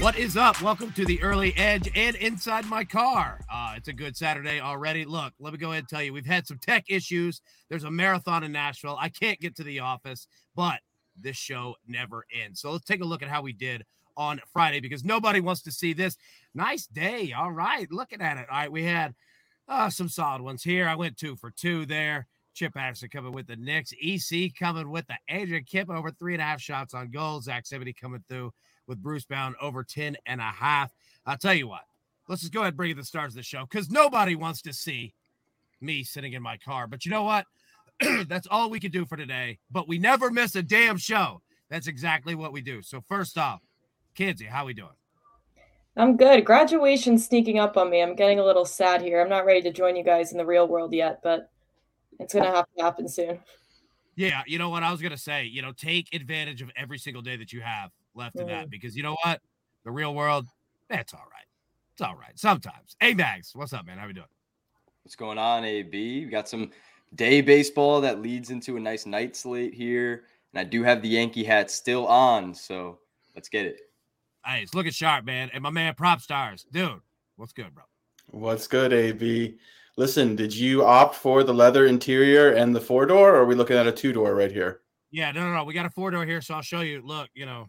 [0.00, 0.62] What is up?
[0.62, 3.40] Welcome to the early edge and inside my car.
[3.52, 5.04] Uh, it's a good Saturday already.
[5.04, 7.42] Look, let me go ahead and tell you, we've had some tech issues.
[7.68, 8.96] There's a marathon in Nashville.
[9.00, 10.78] I can't get to the office, but
[11.20, 12.60] this show never ends.
[12.60, 13.84] So let's take a look at how we did
[14.16, 16.16] on Friday because nobody wants to see this.
[16.54, 17.32] Nice day.
[17.32, 17.90] All right.
[17.90, 18.46] Looking at it.
[18.48, 18.70] All right.
[18.70, 19.16] We had
[19.68, 20.88] uh, some solid ones here.
[20.88, 22.26] I went two for two there.
[22.54, 23.92] Chip Anderson coming with the Knicks.
[24.02, 27.40] EC coming with the Adrian Kempe over three and a half shots on goal.
[27.40, 28.52] Zach Seventy coming through
[28.88, 30.90] with Bruce Bound over 10 and a half.
[31.26, 31.82] I'll tell you what,
[32.26, 34.72] let's just go ahead and bring the stars of the show because nobody wants to
[34.72, 35.14] see
[35.80, 36.86] me sitting in my car.
[36.88, 37.44] But you know what?
[38.28, 39.58] That's all we can do for today.
[39.70, 41.42] But we never miss a damn show.
[41.70, 42.82] That's exactly what we do.
[42.82, 43.60] So first off,
[44.14, 44.88] Kinsey, how we doing?
[45.98, 46.44] I'm good.
[46.44, 48.00] Graduation sneaking up on me.
[48.00, 49.20] I'm getting a little sad here.
[49.20, 51.50] I'm not ready to join you guys in the real world yet, but
[52.20, 53.40] it's gonna have to happen soon.
[54.14, 55.44] Yeah, you know what I was gonna say.
[55.44, 58.42] You know, take advantage of every single day that you have left mm.
[58.42, 59.40] in that because you know what?
[59.84, 60.46] The real world,
[60.88, 61.46] that's all right.
[61.94, 62.38] It's all right.
[62.38, 62.96] Sometimes.
[63.00, 63.98] Hey Mags, what's up, man?
[63.98, 64.26] How we doing?
[65.02, 66.24] What's going on, AB?
[66.24, 66.70] We got some
[67.16, 70.24] day baseball that leads into a nice night slate here.
[70.52, 73.00] And I do have the Yankee hat still on, so
[73.34, 73.87] let's get it.
[74.44, 75.50] Hey, it's looking sharp, man.
[75.52, 76.64] And my man PropStarz.
[76.70, 77.00] Dude,
[77.36, 77.84] what's good, bro?
[78.30, 79.58] What's good, AB?
[79.96, 83.54] Listen, did you opt for the leather interior and the four door, or are we
[83.54, 84.82] looking at a two door right here?
[85.10, 85.64] Yeah, no, no, no.
[85.64, 87.02] We got a four door here, so I'll show you.
[87.04, 87.68] Look, you know,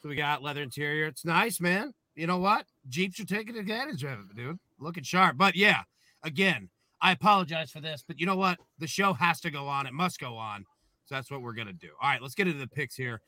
[0.00, 1.06] so we got leather interior.
[1.06, 1.92] It's nice, man.
[2.14, 2.66] You know what?
[2.88, 4.58] Jeeps are taking advantage of it, dude.
[4.78, 5.36] Looking sharp.
[5.36, 5.82] But yeah,
[6.22, 8.58] again, I apologize for this, but you know what?
[8.78, 9.86] The show has to go on.
[9.86, 10.64] It must go on.
[11.04, 11.90] So that's what we're gonna do.
[12.00, 13.20] All right, let's get into the picks here.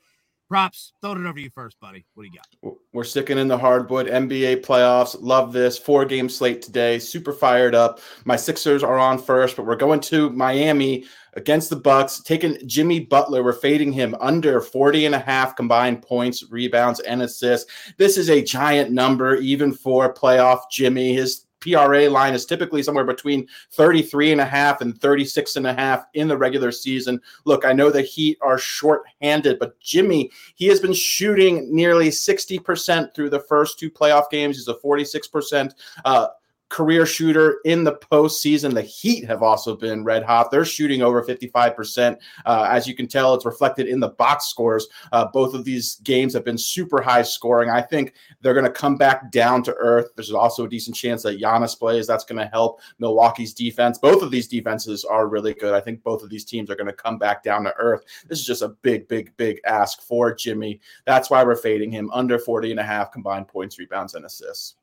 [0.49, 2.03] Props, throw it over to you first, buddy.
[2.15, 2.75] What do you got?
[2.91, 5.15] We're sticking in the hardwood NBA playoffs.
[5.19, 6.97] Love this four game slate today.
[6.97, 7.99] Super fired up.
[8.25, 12.99] My Sixers are on first, but we're going to Miami against the Bucks, taking Jimmy
[12.99, 13.43] Butler.
[13.43, 17.71] We're fading him under 40 and a half combined points, rebounds, and assists.
[17.97, 21.13] This is a giant number, even for playoff Jimmy.
[21.13, 25.73] His PRA line is typically somewhere between 33 and a half and 36 and a
[25.73, 27.19] half in the regular season.
[27.45, 33.13] Look, I know the Heat are short-handed, but Jimmy, he has been shooting nearly 60%
[33.13, 34.57] through the first two playoff games.
[34.57, 35.73] He's a 46%
[36.05, 36.27] uh,
[36.69, 38.73] career shooter in the postseason.
[38.73, 40.51] The Heat have also been red hot.
[40.51, 42.17] They're shooting over 55%.
[42.45, 44.87] Uh, as you can tell, it's reflected in the box scores.
[45.11, 47.69] Uh, both of these games have been super high scoring.
[47.69, 50.09] I think they're going to come back down to earth.
[50.15, 52.07] There's also a decent chance that Giannis plays.
[52.07, 53.97] That's going to help Milwaukee's defense.
[53.97, 55.73] Both of these defenses are really good.
[55.73, 58.03] I think both of these teams are going to come back down to earth.
[58.27, 60.79] This is just a big, big, big ask for Jimmy.
[61.05, 64.75] That's why we're fading him under 40 and a half combined points, rebounds, and assists.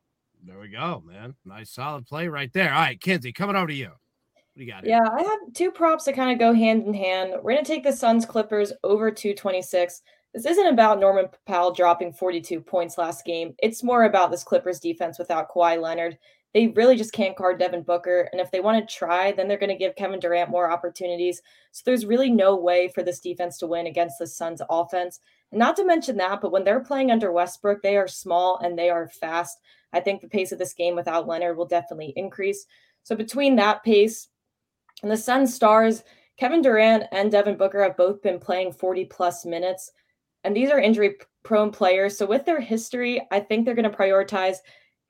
[0.46, 1.34] There we go, man.
[1.44, 2.72] Nice solid play right there.
[2.72, 3.88] All right, Kinsey, coming over to you.
[3.88, 4.84] What do you got?
[4.84, 5.00] Here?
[5.02, 7.34] Yeah, I have two props that kind of go hand in hand.
[7.42, 10.02] We're to take the Suns Clippers over 226.
[10.32, 13.54] This isn't about Norman Powell dropping 42 points last game.
[13.58, 16.16] It's more about this Clippers defense without Kawhi Leonard.
[16.56, 18.30] They really just can't guard Devin Booker.
[18.32, 21.42] And if they want to try, then they're going to give Kevin Durant more opportunities.
[21.72, 25.20] So there's really no way for this defense to win against the Suns offense.
[25.52, 28.88] Not to mention that, but when they're playing under Westbrook, they are small and they
[28.88, 29.58] are fast.
[29.92, 32.64] I think the pace of this game without Leonard will definitely increase.
[33.02, 34.28] So between that pace
[35.02, 36.04] and the Sun Stars,
[36.38, 39.92] Kevin Durant and Devin Booker have both been playing 40 plus minutes.
[40.42, 42.16] And these are injury prone players.
[42.16, 44.56] So with their history, I think they're going to prioritize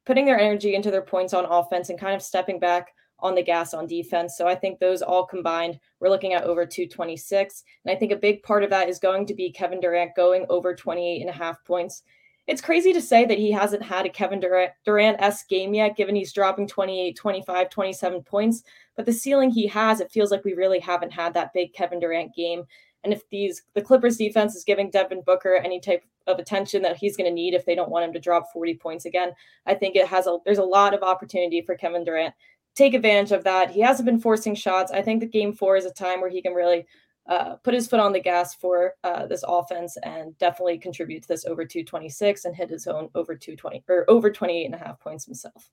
[0.06, 3.43] putting their energy into their points on offense and kind of stepping back on the
[3.43, 4.37] gas on defense.
[4.37, 7.64] So I think those all combined, we're looking at over 226.
[7.85, 10.47] And I think a big part of that is going to be Kevin Durant going
[10.49, 12.03] over 28 and a half points
[12.47, 15.97] it's crazy to say that he hasn't had a Kevin Durant Durant s game yet,
[15.97, 18.62] given he's dropping 28, 25, 27 points.
[18.94, 21.99] But the ceiling he has, it feels like we really haven't had that big Kevin
[21.99, 22.64] Durant game.
[23.06, 26.97] And if these the Clippers defense is giving Devin Booker any type of attention that
[26.97, 29.31] he's going to need if they don't want him to drop 40 points again,
[29.64, 32.35] I think it has a there's a lot of opportunity for Kevin Durant.
[32.75, 33.70] Take advantage of that.
[33.70, 34.91] He hasn't been forcing shots.
[34.91, 36.85] I think that game four is a time where he can really
[37.29, 41.29] uh, put his foot on the gas for uh, this offense and definitely contribute to
[41.29, 44.99] this over 226 and hit his own over 220 or over 28 and a half
[44.99, 45.70] points himself.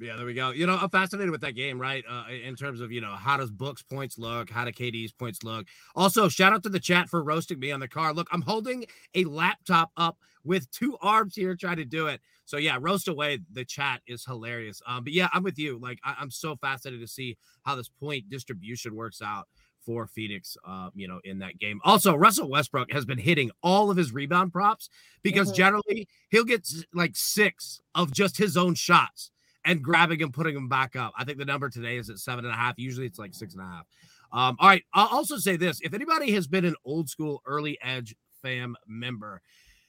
[0.00, 0.50] Yeah, there we go.
[0.50, 2.02] You know, I'm fascinated with that game, right?
[2.08, 4.48] Uh, in terms of, you know, how does Book's points look?
[4.48, 5.66] How do KD's points look?
[5.94, 8.14] Also, shout out to the chat for roasting me on the car.
[8.14, 12.22] Look, I'm holding a laptop up with two arms here trying to do it.
[12.46, 13.40] So, yeah, roast away.
[13.52, 14.80] The chat is hilarious.
[14.86, 15.78] Um, but yeah, I'm with you.
[15.78, 19.48] Like, I- I'm so fascinated to see how this point distribution works out
[19.84, 21.78] for Phoenix, uh, you know, in that game.
[21.84, 24.88] Also, Russell Westbrook has been hitting all of his rebound props
[25.22, 25.56] because mm-hmm.
[25.56, 29.30] generally he'll get like six of just his own shots
[29.64, 31.12] and grabbing and putting them back up.
[31.16, 32.78] I think the number today is at seven and a half.
[32.78, 33.86] Usually it's like six and a half.
[34.32, 34.84] Um, all right.
[34.94, 39.42] I'll also say this if anybody has been an old school early edge fam member,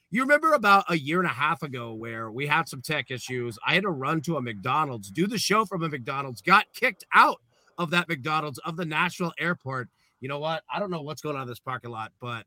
[0.09, 3.57] you remember about a year and a half ago where we had some tech issues.
[3.65, 7.06] I had to run to a McDonald's, do the show from a McDonald's, got kicked
[7.13, 7.38] out
[7.77, 9.89] of that McDonald's of the Nashville airport.
[10.19, 10.63] You know what?
[10.71, 12.44] I don't know what's going on in this parking lot, but I'm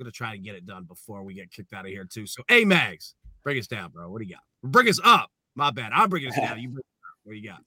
[0.00, 2.26] gonna try to get it done before we get kicked out of here too.
[2.26, 4.10] So, hey, Mags, bring us down, bro.
[4.10, 4.42] What do you got?
[4.70, 5.30] Bring us up.
[5.54, 5.92] My bad.
[5.94, 6.60] I'm bringing us down.
[6.60, 6.82] You bring
[7.24, 7.60] what do you got?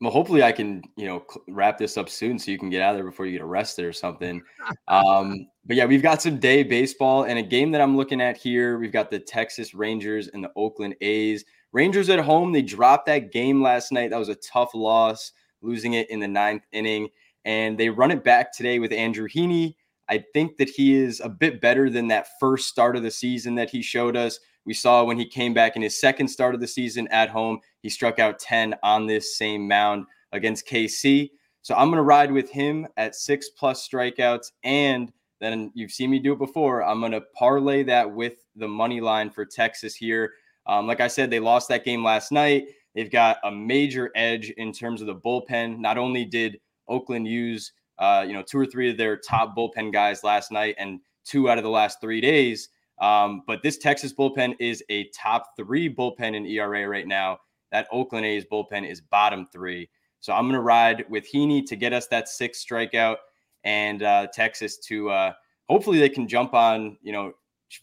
[0.00, 2.90] Well, hopefully I can, you know, wrap this up soon so you can get out
[2.90, 4.42] of there before you get arrested or something.
[4.88, 8.36] um, but yeah, we've got some day baseball and a game that I'm looking at
[8.36, 8.78] here.
[8.78, 11.44] We've got the Texas Rangers and the Oakland A's.
[11.72, 14.10] Rangers at home, they dropped that game last night.
[14.10, 15.32] That was a tough loss
[15.62, 17.08] losing it in the ninth inning.
[17.46, 19.76] And they run it back today with Andrew Heaney.
[20.08, 23.54] I think that he is a bit better than that first start of the season
[23.56, 24.38] that he showed us.
[24.64, 27.60] We saw when he came back in his second start of the season at home,
[27.82, 31.30] he struck out 10 on this same mound against KC.
[31.62, 34.52] So I'm going to ride with him at six plus strikeouts.
[34.64, 36.84] And then you've seen me do it before.
[36.84, 40.34] I'm going to parlay that with the money line for Texas here.
[40.66, 42.68] Um, like I said, they lost that game last night.
[42.94, 45.78] They've got a major edge in terms of the bullpen.
[45.78, 46.58] Not only did
[46.88, 50.74] Oakland use, uh, you know, two or three of their top bullpen guys last night
[50.78, 55.08] and two out of the last three days, um, but this Texas bullpen is a
[55.08, 57.38] top three bullpen in ERA right now.
[57.72, 59.88] That Oakland A's bullpen is bottom three.
[60.20, 63.16] So I'm going to ride with Heaney to get us that sixth strikeout
[63.64, 65.32] and uh, Texas to uh,
[65.68, 67.32] hopefully they can jump on, you know,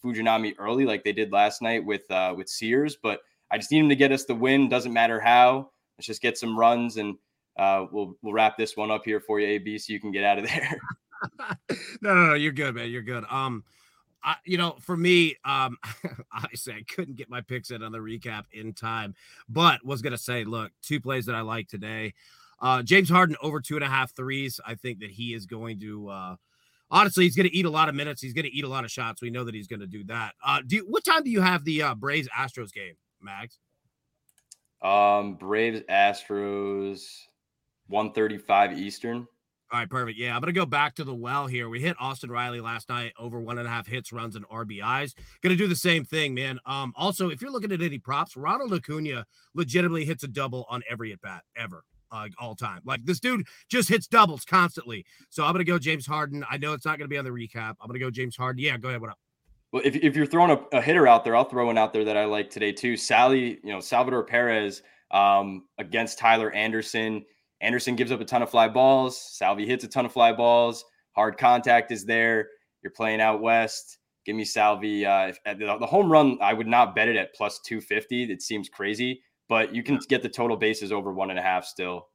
[0.03, 2.97] Fujinami early like they did last night with uh, with Sears.
[3.01, 3.19] But
[3.51, 4.69] I just need him to get us the win.
[4.69, 5.69] Doesn't matter how.
[5.97, 7.17] Let's just get some runs, and
[7.57, 10.23] uh, we'll we'll wrap this one up here for you, AB, so you can get
[10.23, 10.79] out of there.
[12.01, 12.89] no, no, no, you're good, man.
[12.89, 13.23] You're good.
[13.29, 13.63] Um,
[14.23, 15.77] I, you know, for me, um,
[16.33, 19.15] obviously I couldn't get my picks in on the recap in time,
[19.49, 22.13] but was gonna say, look, two plays that I like today.
[22.59, 24.59] Uh, James Harden over two and a half threes.
[24.65, 26.09] I think that he is going to.
[26.09, 26.35] Uh,
[26.89, 28.21] honestly, he's going to eat a lot of minutes.
[28.21, 29.21] He's going to eat a lot of shots.
[29.21, 30.33] We know that he's going to do that.
[30.43, 32.93] Uh, do you, what time do you have the uh, Braves Astros game?
[33.21, 33.59] Mags?
[34.81, 37.05] Um, Braves Astros,
[37.87, 39.27] one thirty-five Eastern.
[39.73, 40.19] All right, perfect.
[40.19, 41.67] Yeah, I'm gonna go back to the well here.
[41.67, 45.15] We hit Austin Riley last night over one and a half hits, runs, and RBIs.
[45.41, 46.59] Gonna do the same thing, man.
[46.67, 49.25] Um, also, if you're looking at any props, Ronald Acuna
[49.55, 51.83] legitimately hits a double on every at bat ever.
[52.11, 52.79] Uh, all time.
[52.85, 55.03] Like this dude just hits doubles constantly.
[55.29, 56.45] So I'm gonna go James Harden.
[56.47, 57.73] I know it's not gonna be on the recap.
[57.81, 58.63] I'm gonna go James Harden.
[58.63, 59.01] Yeah, go ahead.
[59.01, 59.17] What up?
[59.71, 62.05] Well, if, if you're throwing a, a, hitter out there, I'll throw one out there
[62.05, 62.95] that I like today too.
[62.95, 67.25] Sally, you know, Salvador Perez um, against Tyler Anderson.
[67.63, 69.19] Anderson gives up a ton of fly balls.
[69.19, 70.83] Salvi hits a ton of fly balls.
[71.13, 72.49] Hard contact is there.
[72.81, 73.99] You're playing out west.
[74.25, 75.05] Give me Salvi.
[75.05, 78.31] Uh, the, the home run, I would not bet it at plus 250.
[78.31, 81.65] It seems crazy, but you can get the total bases over one and a half
[81.65, 82.07] still.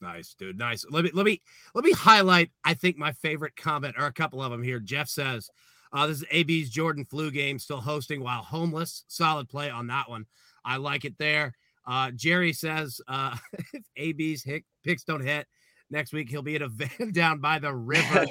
[0.00, 0.58] Nice, dude.
[0.58, 0.84] Nice.
[0.90, 1.40] Let me let me
[1.74, 2.50] let me highlight.
[2.64, 4.80] I think my favorite comment or a couple of them here.
[4.80, 5.48] Jeff says,
[5.92, 9.04] uh, this is AB's Jordan flu game, still hosting while homeless.
[9.08, 10.26] Solid play on that one.
[10.64, 11.54] I like it there.
[11.86, 13.36] Uh, Jerry says uh,
[13.72, 15.46] if AB's hit, picks don't hit
[15.90, 18.26] next week, he'll be in a van down by the river.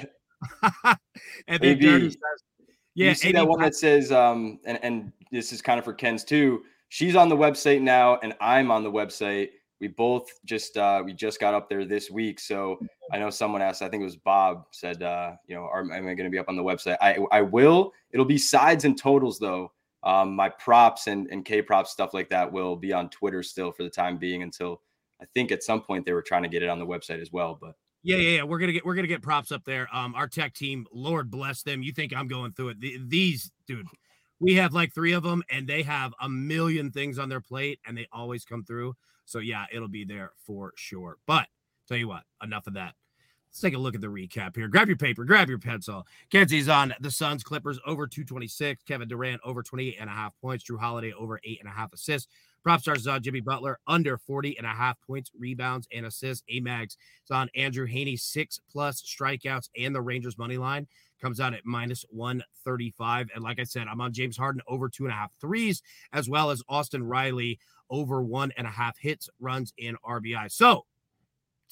[0.84, 2.16] and then AB, says,
[2.94, 5.84] "Yeah, you see AB, that one that says, um, and and this is kind of
[5.84, 6.62] for Ken's too.
[6.88, 9.50] She's on the website now, and I'm on the website
[9.82, 12.38] we both just uh, we just got up there this week.
[12.38, 12.78] So
[13.12, 15.90] I know someone asked, I think it was Bob said, uh, you know, are, am
[15.90, 16.96] I going to be up on the website?
[17.00, 17.92] I I will.
[18.12, 19.72] It'll be sides and totals though.
[20.04, 23.70] Um, my props and and K props stuff like that will be on Twitter still
[23.72, 24.80] for the time being until
[25.20, 27.30] I think at some point they were trying to get it on the website as
[27.32, 27.56] well.
[27.60, 28.42] But yeah, yeah, yeah.
[28.42, 29.88] We're gonna get we're gonna get props up there.
[29.92, 31.82] Um, our tech team, Lord bless them.
[31.82, 32.80] You think I'm going through it?
[32.80, 33.86] The, these dude,
[34.40, 37.78] we have like three of them, and they have a million things on their plate,
[37.86, 38.94] and they always come through.
[39.24, 41.18] So yeah, it'll be there for sure.
[41.26, 41.46] But
[41.86, 42.94] tell you what, enough of that.
[43.52, 44.66] Let's take a look at the recap here.
[44.66, 46.06] Grab your paper, grab your pencil.
[46.30, 48.82] Kenzie's on the Suns Clippers over 226.
[48.84, 50.64] Kevin Durant over 28 and a half points.
[50.64, 52.32] Jrue Holiday over eight and a half assists.
[52.66, 56.42] PropStarz on Jimmy Butler under 40 and a half points, rebounds, and assists.
[56.50, 60.86] Amags is on Andrew Heaney, six plus strikeouts, and the Rangers money line
[61.20, 63.28] comes out at minus 135.
[63.34, 65.82] And like I said, I'm on James Harden over two and a half threes,
[66.14, 67.58] as well as Austin Riley
[67.90, 70.50] over one and a half hits, runs, and RBI.
[70.50, 70.86] So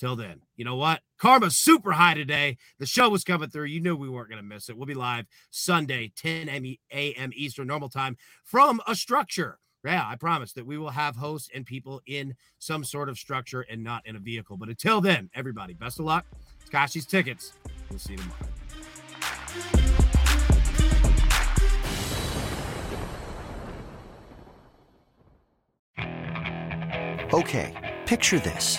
[0.00, 1.02] Till then, you know what?
[1.18, 2.56] Karma's super high today.
[2.78, 3.66] The show was coming through.
[3.66, 4.78] You knew we weren't going to miss it.
[4.78, 7.30] We'll be live Sunday, 10 a.m.
[7.34, 9.58] Eastern normal time from a structure.
[9.84, 13.60] Yeah, I promise that we will have hosts and people in some sort of structure
[13.60, 14.56] and not in a vehicle.
[14.56, 16.24] But until then, everybody, best of luck.
[16.72, 17.52] Kashi's tickets.
[17.90, 18.46] We'll see you tomorrow.
[27.34, 28.78] Okay, picture this.